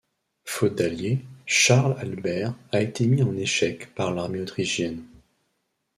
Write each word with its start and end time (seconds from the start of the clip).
Faute 0.45 0.77
d'alliés, 0.79 1.19
Charles-Albert 1.45 2.55
a 2.71 2.81
été 2.81 3.05
mis 3.05 3.21
en 3.21 3.37
échec 3.37 3.93
par 3.93 4.11
l'armée 4.11 4.41
autrichienne. 4.41 5.03